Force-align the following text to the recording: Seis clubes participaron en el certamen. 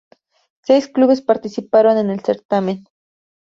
Seis 0.63 0.87
clubes 0.87 1.21
participaron 1.21 1.99
en 1.99 2.09
el 2.09 2.21
certamen. 2.21 2.85